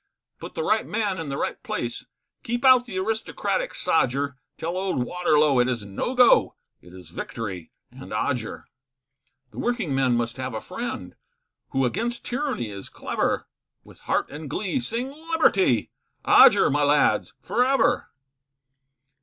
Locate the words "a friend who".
10.55-11.85